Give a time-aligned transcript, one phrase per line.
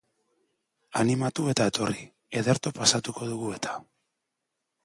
[1.03, 2.07] Animatu eta etorri,
[2.41, 3.79] ederto pasatuko dugu eta!